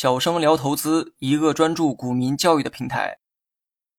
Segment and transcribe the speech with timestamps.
[0.00, 3.18] 小生聊投资，一个专注股民教育的平台。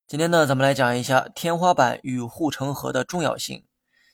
[0.08, 3.66] 今天呢，咱们来讲一下天花板与护城河的重要性。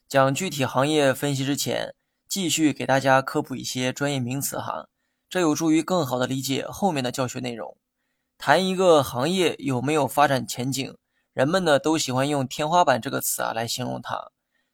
[0.07, 1.93] 讲具体行业分析之前，
[2.27, 4.87] 继续给大家科普一些专业名词哈，
[5.29, 7.77] 这有助于更好的理解后面的教学内容。
[8.39, 10.97] 谈一个行业有没有发展前景，
[11.33, 14.31] 人们呢都喜欢用天花板这个词啊来形容它。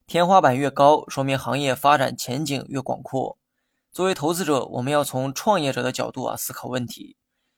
[0.07, 3.37] 天花板越高，说明行业发展前景越广阔。
[3.91, 7.17] 作为投资者，我们要从创业者的角度啊思考问题。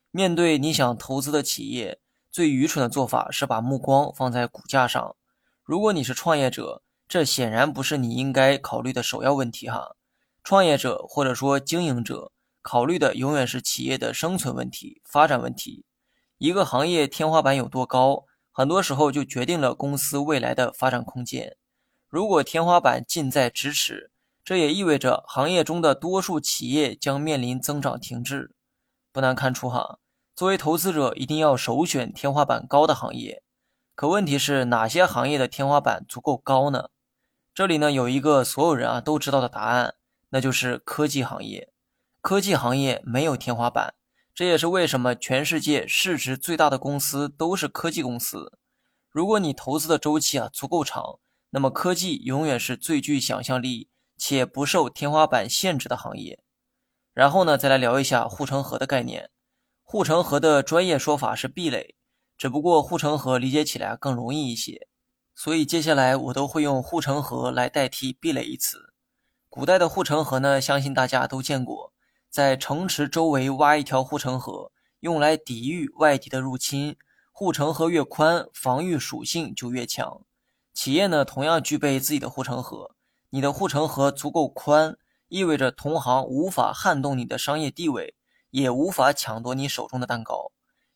[0.09, 1.99] 面对你想投资的企业，
[2.31, 5.15] 最愚蠢的做法是把目光放在股价上。
[5.63, 9.95] 如果你是创业者，这显然不是你应该考虑的首要问题哈。
[10.43, 12.31] 创业者或者说经营者
[12.63, 15.85] 考虑的永远是企业的生存问题、发展问题。
[16.39, 21.55] 一个行业天花板有多高，很多时候就决定了公司未来的发展空间。
[22.09, 24.09] 如果天花板近在咫尺，
[24.43, 28.53] 这也意味着行业中的多数企业将面临增长停滞。
[29.11, 29.99] 不难看出，哈，
[30.35, 33.43] 作为投资者一定要首选天花板高的行业。
[33.95, 36.89] 可问题是，哪些行业的天花板足够高呢？
[37.53, 39.93] 这里呢有一个所有人啊都知道的答案，
[40.29, 41.71] 那就是科技行业。
[42.19, 43.93] 科技行业没有天花板，
[44.33, 48.57] 这也是为什么全世界市值最大的公司都是科技公司。
[49.09, 51.19] 如果你投资的周期啊足够长，
[51.51, 53.89] 那么科技永远是最具想象力。
[54.25, 56.41] 且不受天花板限制的行业，
[57.13, 59.29] 然后呢，再来聊一下护城河的概念。
[59.81, 61.97] 护城河的专业说法是壁垒，
[62.37, 64.87] 只不过护城河理解起来更容易一些，
[65.35, 68.93] 所以接下来我都会用护城河来代替壁垒一词。
[69.49, 71.91] 古代的护城河呢，相信大家都见过，
[72.29, 76.95] 在城池周围挖一条护城河，用来抵御外敌的入侵。
[77.33, 80.21] 护城河越宽，防御属性就越强。
[80.73, 82.95] 企业呢，同样具备自己的护城河。
[83.33, 84.95] 你的护城河足够宽，
[85.27, 88.13] 意味着同行无法撼动你的商业地位，
[88.51, 90.51] 也无法抢夺你手中的蛋糕。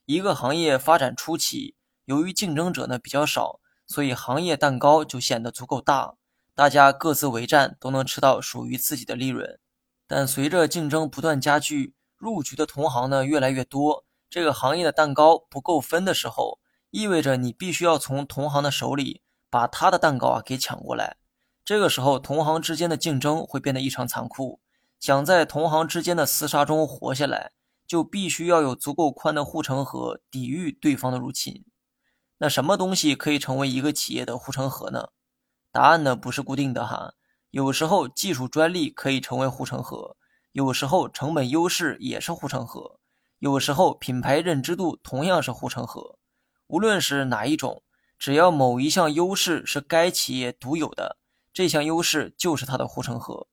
[0.06, 1.74] 一个行业发展初期，
[2.06, 6.14] 由于竞争者呢比较少，所以行业蛋糕就显得足够大，
[6.54, 9.60] 大家各自为战，都能吃到属于自己的利润。
[10.06, 16.60] 但随着竞争不断加剧，入局的同行呢越来越多，这个行业的蛋糕不够分的时候，
[16.92, 21.18] 意味着你必须要从同行的手里把他的蛋糕啊给抢过来。
[21.68, 24.62] 这个时候，同行之间的竞争会变得异常残酷。
[25.02, 27.52] 想在同行之间的厮杀中活下来，
[27.86, 31.66] 就必须要有足够宽的护城河，抵御对方的入侵。
[32.38, 35.10] 那什么东西可以成为一个企业的护城河呢？
[35.70, 37.16] 答案呢不是固定的哈。
[37.52, 40.16] 有时候技术专利可以成为护城河，
[40.54, 42.98] 有时候成本优势也是护城河，
[43.40, 46.18] 有时候品牌认知度同样是护城河。
[46.68, 47.84] 无论是哪一种，
[48.18, 51.18] 只要某一项优势是该企业独有的。
[51.58, 53.48] 这项优势就是它的护城河。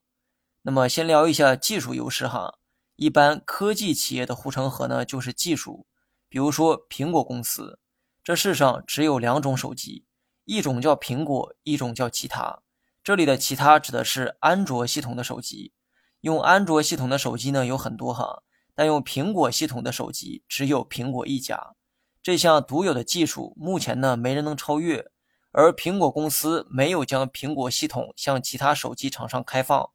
[0.61, 2.59] 那么，先聊一下技术优势哈。
[2.97, 5.87] 一般科技企业的护城河呢，就是技术。
[6.29, 7.79] 比如说苹果公司，
[8.23, 10.05] 这世上只有两种手机，
[10.45, 12.61] 一种叫苹果，一种叫其他。
[13.03, 15.73] 这里的其他指的是安卓系统的手机。
[16.21, 18.43] 用安卓系统的手机呢有很多哈，
[18.75, 21.75] 但用苹果系统的手机只有苹果一家。
[22.23, 25.11] 这项独有的技术，目前呢没人能超越。
[25.57, 29.91] 而苹果公司没有将苹果系统向其他手机厂商开放，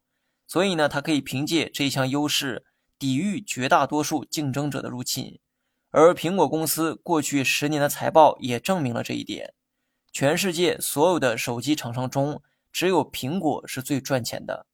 [0.48, 2.64] 所以呢，它可以凭借这一项优势
[2.98, 5.38] 抵御绝大多数竞争者的入侵。
[5.92, 9.54] 而苹果公司过去十年的财报也证明了这一点。
[10.14, 14.66] 全世界所有的手机厂商中，只有苹果是最赚钱的。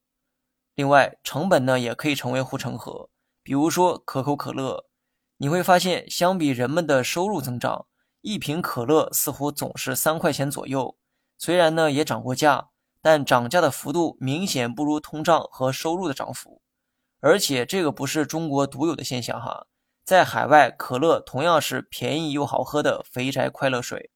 [0.75, 3.09] 另外，成本呢也可以成为护城河。
[3.41, 4.85] 比如说可口可乐，
[5.38, 7.88] 你会发现，相比人们的收入增长。
[8.25, 10.97] 一瓶可乐似乎总是三块钱左右，
[11.38, 12.69] 虽然呢也涨过价，
[13.00, 16.63] 但涨价的幅度明显不如通胀和收入的涨幅。
[17.19, 19.68] 而且这个不是中国独有的现象哈，
[20.03, 24.09] 在海外可乐同样是便宜又好喝的肥宅快乐水。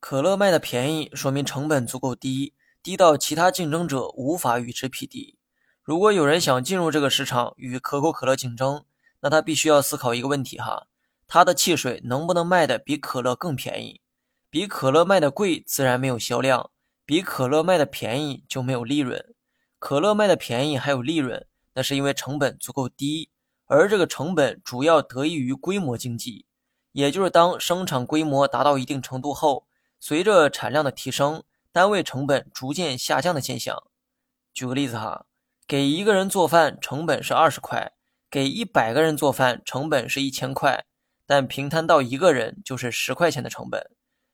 [0.00, 5.36] 可乐卖的便宜，说明成本足够低，低到其他竞争者无法与之匹敌。
[5.82, 8.86] 如果有人想进入这个市场与可口可乐竞争，
[9.20, 10.86] 那他必须要思考一个问题哈。
[11.32, 14.00] 它的汽水能不能卖的比可乐更便宜？
[14.50, 16.72] 比可乐卖的贵，自然没有销量；
[17.06, 19.32] 比可乐卖的便宜，就没有利润。
[19.78, 23.30] 可乐卖的便宜还有利润，那是因为成本足够低，
[23.66, 26.46] 而这个成本主要得益于规模经济，
[26.90, 29.68] 也就是当生产规模达到一定程度后，
[30.00, 33.80] 随着产量的提升，单位成本逐渐下降的现象。
[34.52, 35.26] 举个例子哈，
[35.68, 37.92] 给一个人做饭成本是二十块，
[38.28, 40.86] 给一百个人做饭成本是一千块。
[41.30, 43.88] 但平摊到一个人就是十块钱的成本，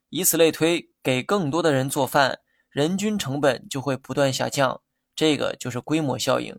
[0.08, 2.38] 以此类推，给更多的人做饭，
[2.70, 4.80] 人均成本就会不断下降。
[5.14, 6.58] 这个就是规模效应。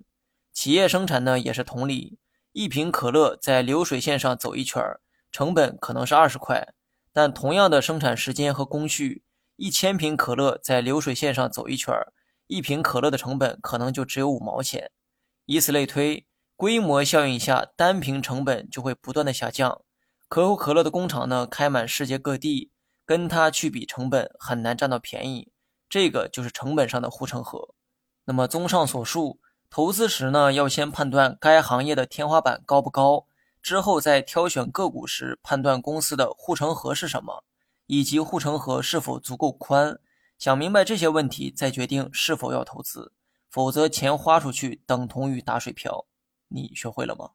[0.54, 2.20] 企业生产呢也是同理，
[2.52, 5.02] 一瓶可乐在流水线上走一圈儿，
[5.32, 6.72] 成本可能是二十块，
[7.12, 9.24] 但同样的生产时间和工序，
[9.56, 12.14] 一千瓶可乐在流水线上走一圈儿，
[12.46, 14.92] 一瓶可乐的成本可能就只有五毛钱。
[15.48, 19.82] 以此类推，规模效应下，单瓶成本就会不断的下降。
[20.30, 22.72] 可口可乐的工厂呢，开满世界各地，
[23.06, 25.52] 跟它去比成本很难占到便宜。
[25.90, 27.74] 这个就是成本上的护城河。
[28.26, 29.40] 那么，综上所述，
[29.70, 33.26] 投资时呢，要先判断该行业的天花板高不高，
[33.62, 37.46] 之后在挑选个股时判断公司的护城河是什么，
[37.86, 39.98] 以及护城河是否足够宽。
[40.38, 43.14] 想明白这些问题，再决定是否要投资，
[43.50, 46.06] 否则钱花出去等同于打水漂。
[46.50, 47.32] 你学会了吗？